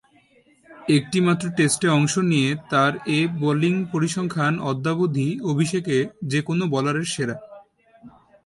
একটিমাত্র 0.89 1.45
টেস্টে 1.57 1.87
অংশ 1.89 2.13
নিয়ে 2.31 2.49
তার 2.69 2.93
এ 3.09 3.19
বোলিং 3.39 3.75
পরিসংখ্যান 3.91 4.53
অদ্যাবধি 4.61 5.27
অভিষেকে 5.43 5.97
যে-কোন 6.23 6.59
বোলারের 6.69 7.07
সেরা। 7.13 7.35